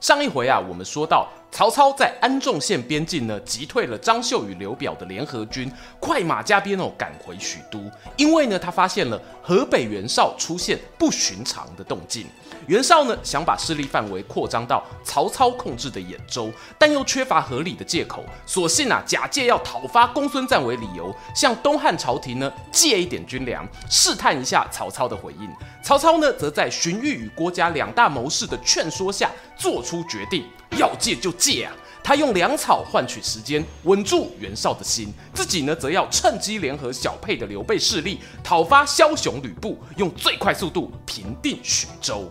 [0.00, 1.28] 上一回啊，我们说到。
[1.52, 7.80] 曹操在安众县边境呢，击退了张绣与刘表的联合军，快马加鞭哦赶回许都。
[8.16, 12.26] 因为呢，他发现了河北袁绍出现不寻常的动静。
[12.66, 25.48] 袁绍呢，想把势力范围扩张到曹操控制的兖州，但又缺乏合理的借口，索性啊假借要讨伐公孙瓒为理由，向东汉朝廷呢借一点军粮，试探一下曹操的回应。
[25.82, 30.44] 曹操呢，则在荀彧与郭嘉两大谋士的劝说下，做出决定。
[30.76, 31.72] 要借就借啊！
[32.04, 42.30] 他用粮草换取时间，稳住袁绍的心，自己呢则要趁机联合小沛的刘备势力，讨伐枭雄吕布，用最快速度平定徐州。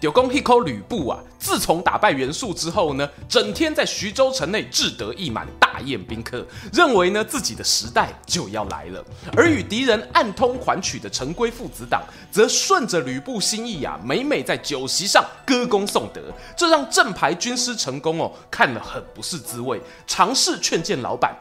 [0.00, 1.18] 有功一口吕布啊！
[1.38, 9.02] 自从打败袁术之后呢，整天在徐州城内志得意满，大宴宾客，认为呢自己的时代就要来了。
[9.36, 16.20] 而与敌人暗通款曲的陈规父子党，则顺着吕布心意啊，每每在酒席上歌功颂德，
[16.56, 21.34] 这让正牌军师陈功哦看了很不是滋味，尝试劝谏老板：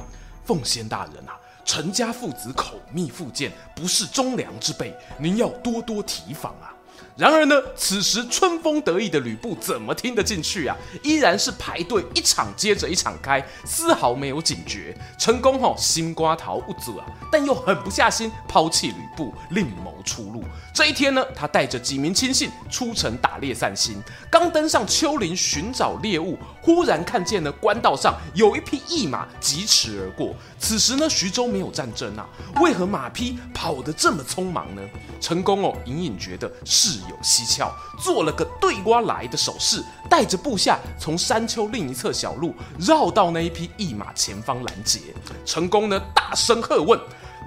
[0.46, 6.73] 奉先大人啊，陈家父子口蜜腹剑，不是忠良之辈，您要多多提防啊。
[7.16, 10.76] 然而呢，此时春风得意的吕布怎么听得进去啊？
[11.04, 14.98] 依然是排队一场接着一场开，丝毫没有警觉。
[15.20, 20.44] 成功吼心瓜桃不足啊，但又狠不下心抛弃吕布，另谋出路。
[20.74, 30.34] 这一天呢，他带着几名亲信出城打猎散心，刚登上丘陵寻找猎物，忽然看见呢官道上有一匹驿马疾驰而过。
[30.58, 32.26] 此时呢，徐州没有战争啊，
[32.62, 34.82] 为何马匹跑得这么匆忙呢？
[35.20, 37.70] 陈宫哦，隐隐觉得事有蹊跷，
[38.02, 45.00] 做了个对瓜来的手势，带着部下从山丘另一侧小路绕到那一匹驿马前方拦截。
[45.46, 46.98] 陈宫呢，大声喝问：“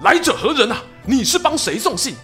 [0.03, 0.77] 来者何人啊？
[1.05, 2.15] 你是帮谁送信？”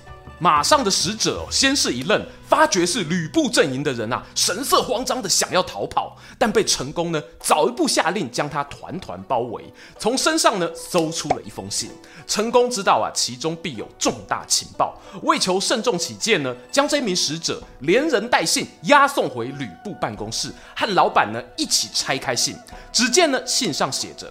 [0.44, 9.64] 马上的使者先是一愣，发觉是吕布阵营的人啊，神色慌张的想要逃跑，但被陈宫呢早一步下令将他团团包围，
[9.98, 11.90] 从身上呢搜出了一封信。
[12.28, 22.54] 陈宫知道啊，其中必有重大情报，为求慎重起见呢，将这名使者连人带信押送回吕布办公室，和老板呢一起拆开信。
[22.92, 24.30] 只见呢信上写着：“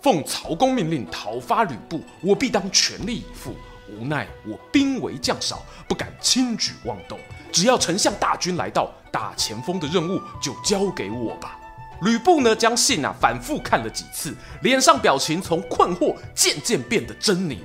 [0.00, 3.54] 奉曹公命令讨伐吕布，我必当全力以赴。”
[3.90, 7.18] 无奈我兵为将少，不敢轻举妄动。
[7.50, 11.58] 只要丞相大军来到，打前锋的任务就交给我吧。
[12.02, 17.58] 吕布呢，将信啊反复看了几次，脸上表情从困惑渐渐变得狰狞。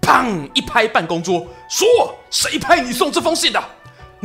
[0.00, 0.48] 砰！
[0.54, 1.86] 一拍办公桌，说
[2.30, 3.62] ：“谁派你送这封信的？”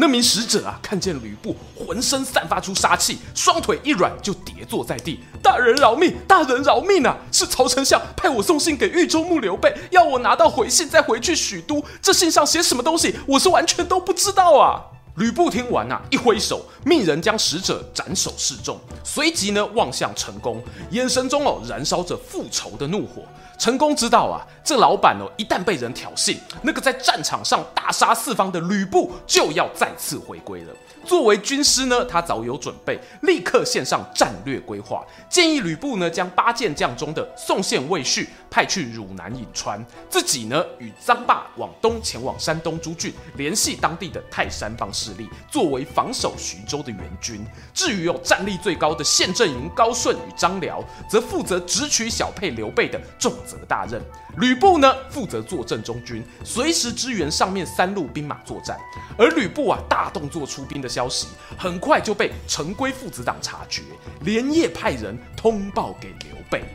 [0.01, 5.19] 那名使者啊，看见吕布浑身散发出杀气，双腿一软就跌坐在地。
[5.43, 6.15] 大人饶命！
[6.27, 7.15] 大人饶命啊！
[7.31, 11.85] 是曹丞相派我送信给豫州牧刘备，要我拿到回信再回去许都。
[12.01, 14.81] 这信上写什么东西，我是完全都不知道啊！
[15.17, 23.21] 吕布听完啊，一挥手，命人将使者斩首示众，随即呢望向陈宫，眼神中哦燃烧着复仇的怒火。
[23.61, 30.73] 成功知道啊，这老板哦，一旦被人挑衅，那个在战场上大杀四方的吕布就要再次回归了。
[31.05, 47.45] 作为军师呢，他早有准备，立刻献上战略规划，建议吕布呢将八健将中的宋宪、魏续派去汝南颍川，自己呢与臧霸往东前往山东诸郡，联系当地的泰山帮势力，作为防守徐州的援军。
[47.73, 54.01] 至于有战力最高的县阵营高顺与张辽，则负责直取小沛刘备的重责大任。
[54.37, 58.77] 吕布呢，负责坐镇中军，随时支援上面三路兵马作战。
[59.17, 63.81] 而吕布啊，大动作出兵的消息，很快就被陈规父子党察觉，
[64.25, 66.65] 连夜派人通报给刘备。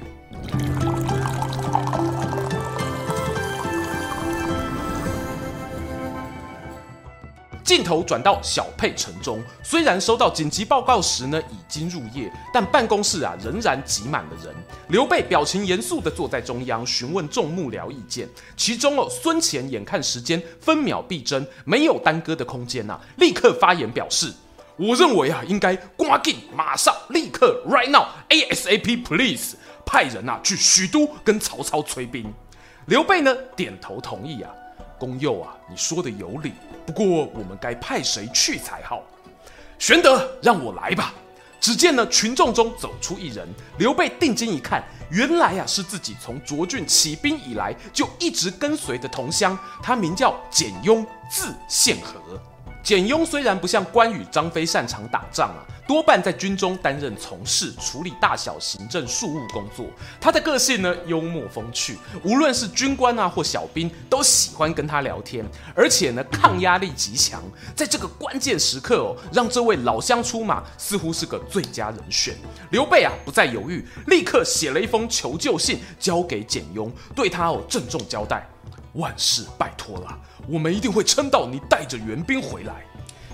[7.66, 14.54] 镜头转到小沛城中，虽然收到紧急报告时呢已经入夜，但办公室啊仍然挤满了人。
[14.86, 18.28] 刘备表情严肃地坐在中央，询问众幕僚意见。
[18.56, 24.32] 其中哦，孙乾眼看时间分秒必争，没有耽搁的空间呐、啊，立刻发言表示
[24.78, 32.32] ：“我认为啊，应该赶紧马上立刻 right now ASAP please 派人啊去许都跟曹操催兵。”
[32.86, 34.52] 刘备呢点头同意啊。
[34.98, 36.52] 公佑啊，你说的有理，
[36.84, 39.02] 不过我们该派谁去才好？
[39.78, 41.12] 玄德，让我来吧。
[41.60, 43.48] 只见呢，群众中走出一人，
[43.78, 52.20] 刘备定睛一看，原来啊是自己从涿郡起兵以来就一直跟随的同乡，他名叫简雍，字献和。
[52.86, 59.86] 简雍虽然不像关羽、张飞擅长打仗啊，多半在军中担任从事处理大小行政庶务工作。
[60.20, 65.44] 他的个性呢，幽默风趣，无论是军官啊或小兵，都喜欢跟他聊天，
[65.74, 67.42] 而且呢，抗压力极强。
[67.74, 72.36] 在这个关键时刻哦，让这位老乡出马，似乎是个最佳人选。
[72.70, 78.48] 刘备啊，不再犹豫，立刻写了一封求救信交给简雍，对他哦郑重交代。
[78.96, 82.84] 万事拜托了，我们一定会撑到你带着援兵回来。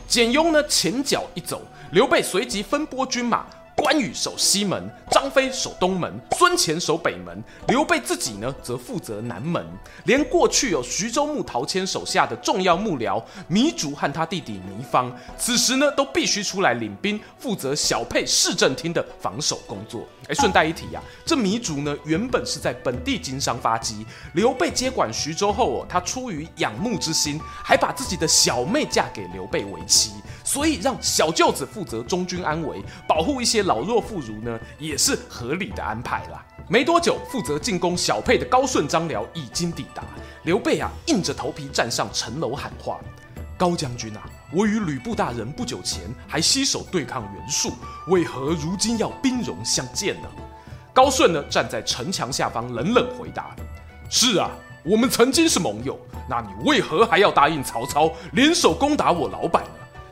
[0.07, 1.63] 简雍呢，前脚一走，
[1.93, 3.47] 刘备随即分拨军马。
[3.83, 9.67] 关羽守西门，张飞守东门，孙乾守北门，刘备自己呢则负责南门。
[10.05, 13.21] 连过去有徐州牧陶谦手下的重要幕僚
[13.51, 20.07] 糜竺和他弟弟糜芳，此时呢都必须出来领兵，负责小沛市政厅的防守工作。
[20.29, 30.13] 哎，顺带一提呀、啊，这糜竺呢原本是在本地经商发迹，刘备接管徐州后哦，他出于仰慕之心，还把自己的小妹嫁给刘备为妻。
[30.45, 36.45] 所以让小舅子负责中军安危，保护一些老弱妇孺呢，也是合理的安排啦。
[36.69, 40.03] 没多久，负责进攻小沛的高顺、张辽已经抵达。
[40.45, 42.99] 刘备啊，硬着头皮站上城楼喊话
[43.59, 44.23] ：“高将军啊，
[44.53, 47.73] 我与吕布大人不久前还携手对抗袁术，
[48.09, 50.29] 为何如今要兵戎相见呢？”
[50.93, 53.55] 高顺呢，站在城墙下方冷冷回答
[54.11, 54.51] ：“是啊，
[54.85, 55.99] 我们曾经是盟友，
[56.29, 59.65] 那你为何还要答应曹操联手攻打我老板？”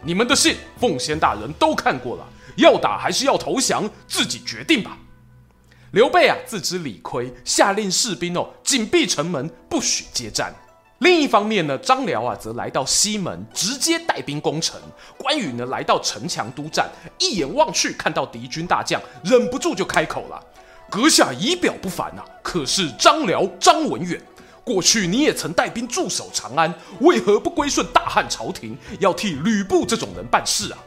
[0.03, 2.27] 你们的信，奉先大人都看过了，
[2.57, 4.97] 要打还是要投降，自己决定吧。
[5.93, 10.55] 刘备啊，自知理亏，下令士兵哦，紧闭城门，不许接战。
[11.01, 14.81] 另一方面呢，张辽啊，则来到西门，直接带兵攻城。
[15.19, 16.89] 关羽呢，来到城墙督战，
[17.19, 20.43] 一眼望去，看到敌军大将，忍不住就开口了
[20.89, 24.21] ：“阁下仪表不凡啊，可是张辽张文远？”
[24.65, 30.79] 过去你也曾带兵驻守长安，为何不归顺大汉朝廷，要替吕布这种人办事啊？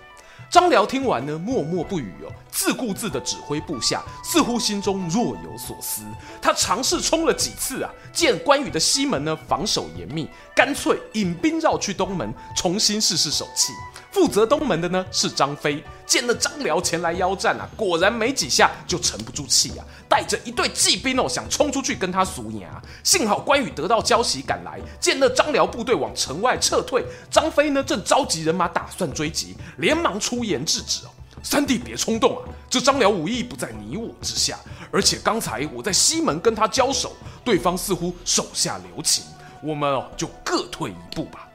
[0.50, 6.04] 张辽听完呢，默默不语哦，自顾自地指挥部下，似乎心中若有所思。
[6.40, 13.74] 他尝试冲了几次啊，见关羽的西门呢防守严密，干脆引兵绕去东门，重新试试手气。
[14.12, 22.80] 负责东门的呢是张飞，见了张辽前来邀战啊，果然没几下就沉不住气啊，带着一队骑兵哦，想冲出去跟他输赢啊。
[23.04, 31.10] 幸好关羽得到消息赶来，见了张辽部队往城外撤退，张飞呢正召集人马打算追击，连忙出言制止哦，
[31.44, 34.58] 三弟别冲动啊，这张辽武艺不在你我之下，
[34.92, 37.12] 而且刚才我在西门跟他交手，
[37.44, 39.26] 对方似乎手下留情，
[39.62, 41.48] 我们哦就各退一步吧。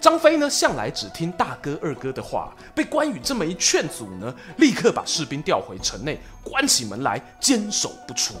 [0.00, 8.34] 张飞呢，向来只听大哥二哥的话，被关羽这么一劝阻呢，立刻把士兵调回城内，关起门来坚守不出。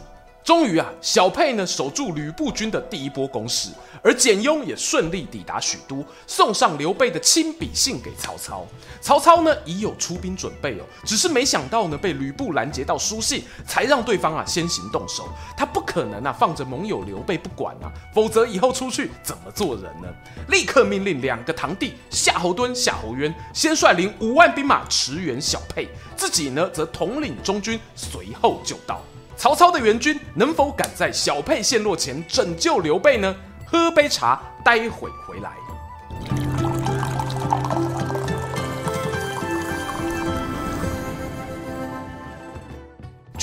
[0.44, 3.70] 终于啊，小沛呢守住吕布军的第一波攻势，
[4.02, 8.66] 而简雍也顺利抵达许都，送上刘备的亲笔信给曹操。
[9.00, 15.26] 曹操呢已有出兵准备哦，只是没想到呢被吕布拦截到书信，才让对方啊先行动手。
[15.56, 20.08] 他不可能啊放着盟友刘备不管啊，否则以后出去怎么做人呢？
[20.48, 29.00] 立刻命令两个堂弟夏侯惇、夏侯渊先率领五万兵马驰援小沛，自己呢则统领中军随后就到。
[29.36, 33.34] 曹操的援军能否赶在小沛陷落前拯救刘备呢？
[33.66, 36.53] 喝杯茶，待会回来。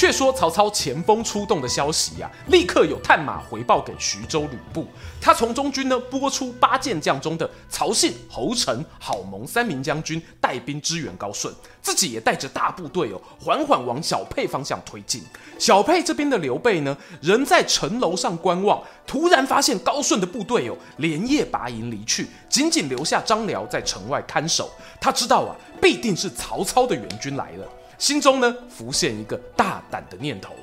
[0.01, 4.87] 却说曹操前锋出动的消息呀、立刻有探马回报给徐州吕布。
[5.21, 11.53] 他从中军呢拨出八健将中的曹信、侯成、郝萌三名将军带兵支援高顺，
[11.83, 15.21] 自己也带着大部队哦，缓缓往小沛方向推进。
[15.59, 24.71] 小沛这边的刘备呢，仍在城楼上观望，突然发现高顺的部队哦，连夜拔营离去，仅仅留下张辽在城外看守。
[24.99, 27.67] 他知道啊，必定是曹操的援军来了。
[28.01, 30.55] 心中呢浮现一个大胆的念头，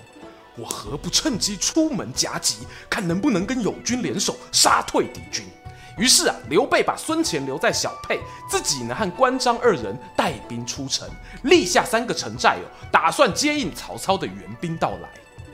[0.56, 5.46] 我何不趁机出门夹击，看能不能跟友军联手杀退敌军。
[5.96, 8.18] 于是啊，刘备把孙权留在小沛，
[8.50, 11.08] 自己呢和关张二人带兵出城，
[11.44, 15.08] 立下三个城寨哦，打算接应曹操的援兵到来。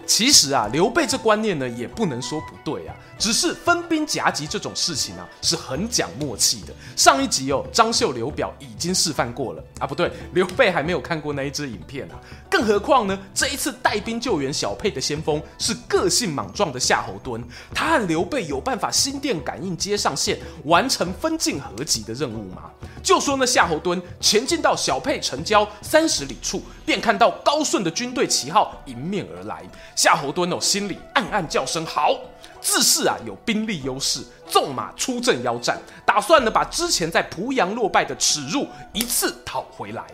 [0.06, 6.75] 其实啊，刘备这观念呢，也不能说不对啊，只是分兵夹击这种事情啊，是很讲默契的。
[6.96, 12.20] 上一集哦，张绣刘表已经示范过了啊，不对，刘备还没有看过那一支影片啊。
[12.50, 17.42] 更何况呢，这一次带兵救援小沛的先锋是个性莽撞的夏侯惇，
[17.75, 22.70] 他和刘备有办法心电感应接上线，完成分进合击的任务吗？
[23.02, 29.62] 就说那夏侯惇前进到小沛城郊三十里处，便看到高顺的军队旗号迎面而来。
[29.96, 32.16] 夏侯惇哦，心里暗暗叫声好，
[32.60, 40.04] 自恃啊有兵力优势，纵马出阵邀战，打算呢把之前在濮阳落败的耻辱一次讨回来。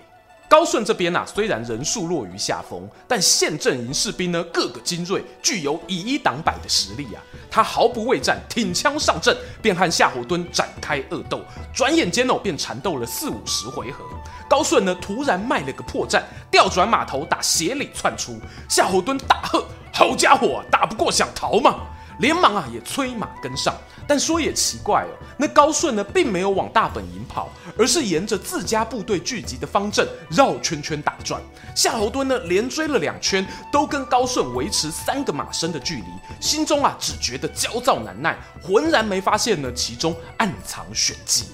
[0.50, 7.23] 高顺这边呐、啊，虽然人数落于下风，但县阵营士兵呢，个个精锐，具有以一挡百的实力啊。
[7.49, 11.40] 他毫不畏战，挺枪上阵，便和夏侯惇展开恶斗。
[11.73, 14.04] 转眼间哦，便缠斗了四五十回合。
[14.49, 18.37] 高顺呢，突然卖了个破绽，调转马头打斜里窜出。
[18.69, 19.64] 夏侯惇大喝
[19.95, 21.76] ：“好家伙，打不过想逃吗？”
[22.19, 23.73] 连忙啊，也催马跟上。
[24.11, 27.49] 但说也奇怪哦，那高顺呢，并没有往大本营跑，
[27.79, 31.40] 而是沿着自家部队聚集的方阵绕圈圈打转。
[31.76, 36.07] 夏侯惇呢，连追了两圈，都跟高顺维持三个马身的距离，
[36.40, 41.45] 心中啊，只觉得焦躁难耐，浑然没发现呢，其中暗藏玄机。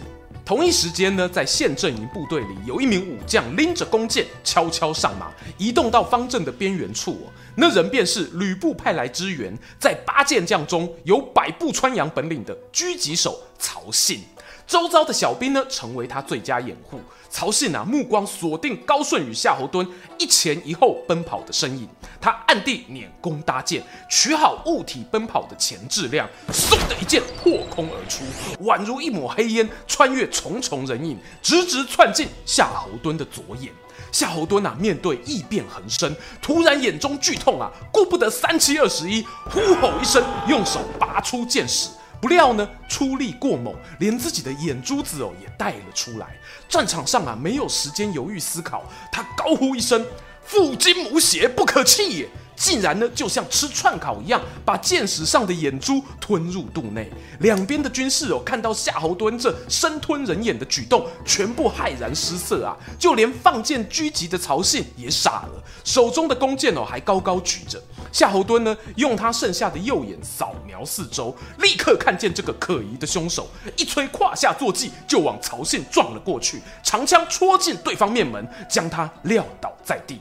[0.42, 5.26] 同一时间呢，在县阵营部队里，有一名武将拎着弓箭，悄悄上马，
[5.58, 7.32] 移动到方阵的边缘处哦。
[7.56, 14.22] 那人便是吕布派来支援，在八剑将中有百步穿杨本领的狙击手曹信。
[14.66, 17.00] 周遭的小兵呢，成为他最佳掩护。
[17.36, 21.86] 曹信啊，目光锁定高顺与夏侯惇一前一后奔跑的身影，
[22.18, 28.24] 他暗地拈弓搭箭，取好物体奔跑的前质量，嗖的一箭破空而出，
[28.64, 33.70] 宛如一抹黑烟穿越重重人影，直直窜进夏侯惇的左眼。
[34.10, 41.90] 夏侯惇啊，面对异变横生，突然眼中剧痛啊，顾不得三七二十一，呼吼一声，用手拔出箭矢。
[42.20, 46.36] 不料呢，出力过猛，连自己的眼珠子哦也带了出来。
[46.68, 50.04] 战场上啊，没有时间犹豫思考，他高呼一声
[50.44, 57.08] ：“父精母血，不可弃也！”竟然呢，就像吃串烤一样，把箭矢上的眼珠吞入肚内。
[57.40, 62.74] 两边的军士哦，看到夏侯惇这生吞人眼的举动，全部骇然失色啊！
[62.98, 67.80] 就连放箭狙击的曹信也傻了，手中的弓箭哦，还高高举着。
[68.10, 73.46] 夏侯惇呢，用他剩下的右眼扫描四周，立刻看见这个可疑的凶手，
[73.76, 80.18] 一催胯下坐骑，就往曹信撞了过去，长枪戳进对方面门，将他撂倒在地。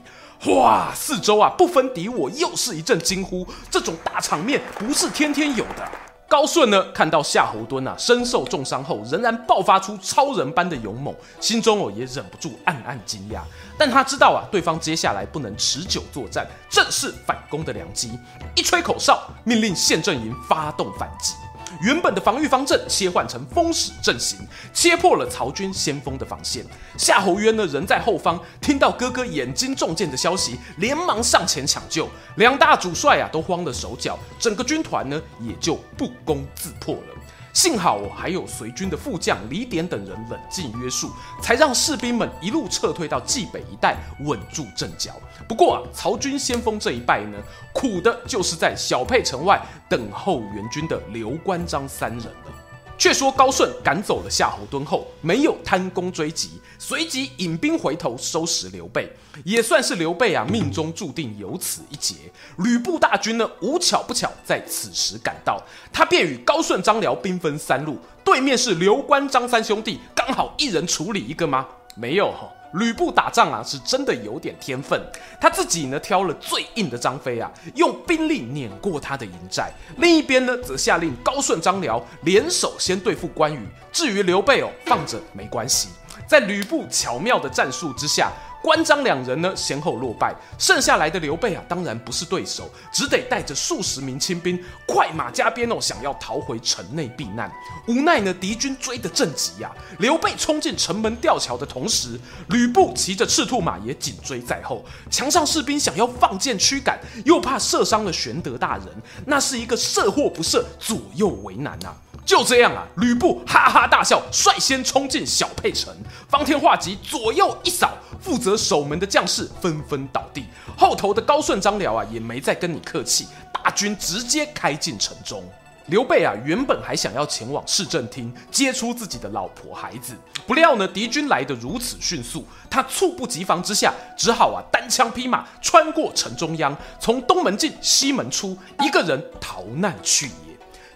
[0.47, 0.91] 哇！
[0.93, 3.47] 四周啊，不分敌我，又是一阵惊呼。
[3.69, 5.89] 这种大场面不是天天有的。
[6.27, 13.41] 高顺呢，看到夏侯惇啊身受重伤后，仍然爆发出超人般的勇猛，心中哦也忍不住暗暗惊讶。
[13.77, 18.19] 但他知道啊，对方接下来不能持久作战，正是反攻的良机。
[18.55, 21.35] 一吹口哨，命令县阵营发动反击。
[21.81, 24.39] 原本的防御方阵切换成封死阵型，
[24.73, 26.65] 切破了曹军先锋的防线。
[26.97, 32.07] 夏侯渊呢，人在后方，听到哥哥眼睛中箭的消息，连忙上前抢救。
[32.37, 37.15] 两大主帅啊，都慌了手脚，整个军团呢，也就不攻自破了。
[37.55, 41.09] 幸好我，还有随军的副将李典等人冷静约束，
[41.41, 45.13] 才让士兵们一路撤退到冀北一带，稳住阵脚。
[45.47, 47.37] 不过啊，曹军先锋这一败呢，
[47.73, 52.64] 苦的就是在小沛城外等候援军的刘关张三人了。
[52.97, 59.11] 却说高顺赶走了夏侯惇后，没有贪功追击，随即引兵回头收拾刘备，
[59.43, 62.15] 也算是刘备啊命中注定有此一劫。
[62.57, 65.61] 吕布大军呢，无巧不巧在此时赶到，
[65.91, 71.67] 他便与高顺、张辽兵分三路，对面是刘关张三兄弟，刚好一人处理一个吗？
[71.95, 72.49] 没有哈。
[72.75, 74.99] 吕布打仗啊，是真的有点天分。
[75.39, 79.71] 他自己呢，挑了最硬的张飞啊，用兵力碾过他的营寨。
[79.97, 83.67] 另一边呢，则下令高顺、张辽联手先对付关羽。
[83.91, 85.89] 至于刘备哦，放着没关系。
[86.27, 88.31] 在吕布巧妙的战术之下。
[88.65, 97.51] 关张两人呢，先后落败，剩下来的刘备啊，当然不是对手，只得带着数十名亲兵，快马加鞭哦，想要逃回城内避难。
[97.87, 102.19] 无奈呢，敌军追得正急呀、啊，刘备冲进城门吊桥的同时，
[102.49, 104.83] 吕布骑着赤兔马也紧追在后。
[105.11, 108.87] 墙上士兵想要放箭驱赶，又怕射伤了玄德大人，
[109.27, 111.97] 那是一个射或不射，左右为难呐、啊。
[112.25, 115.95] 就这样啊，吕布哈哈大笑，率先冲进小沛城。
[116.27, 120.43] 方天画戟左右一扫，负责守门的将士纷纷倒地。
[120.75, 125.43] 后头的高顺、张辽啊，也没再跟你客气，大军直接开进城中。
[125.85, 130.15] 刘备啊，原本还想要前往市政厅接出自己的老婆孩子，
[130.47, 140.54] 不料呢，敌军来得如此迅速，他猝不及防之下，只好啊单枪匹马穿过城中央，从东门进西门出，一个人逃难去也。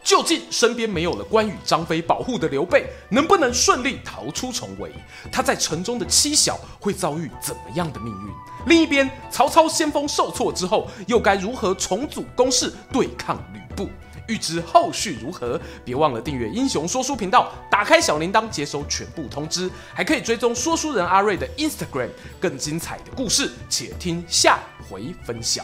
[0.10, 4.92] 究竟身边没有了关羽、张飞保护的刘备，能不能顺利逃出重围？
[5.32, 8.34] 他在城中的妻小会遭遇怎么样的命运？
[8.66, 13.88] 另一边，曹操先锋受挫之后，又该如何重组攻势对抗吕布？
[14.28, 24.58] 欲知后续如何，别忘了订阅英雄说书频道，打开小铃铛接收全部通知，还可以追踪说书人阿瑞的 Instagram，更精彩的故事，且听下
[24.90, 25.64] 回分晓。